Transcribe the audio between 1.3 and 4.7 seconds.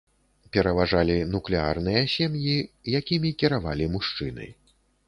нуклеарныя сем'і, якімі кіравалі мужчыны.